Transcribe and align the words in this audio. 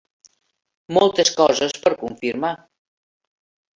Moltes 0.97 1.31
coses 1.41 1.77
per 1.83 1.93
confirmar. 2.01 2.53